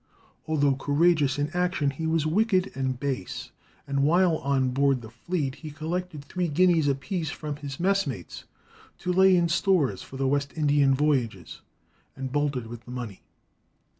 Although 0.47 0.77
courageous 0.77 1.37
in 1.37 1.51
action, 1.51 1.91
he 1.91 2.07
was 2.07 2.25
"wicked 2.25 2.71
and 2.73 2.99
base;" 2.99 3.51
and 3.85 4.01
while 4.01 4.37
on 4.39 4.69
board 4.71 5.03
the 5.03 5.11
fleet 5.11 5.53
he 5.53 5.69
collected 5.69 6.25
three 6.25 6.47
guineas 6.47 6.87
apiece 6.87 7.29
from 7.29 7.57
his 7.57 7.79
messmates 7.79 8.45
to 8.97 9.13
lay 9.13 9.35
in 9.35 9.47
stores 9.47 10.01
for 10.01 10.17
the 10.17 10.27
West 10.27 10.57
Indian 10.57 10.95
voyages, 10.95 11.61
and 12.15 12.31
bolted 12.31 12.65
with 12.65 12.85
the 12.85 12.89
money. 12.89 13.21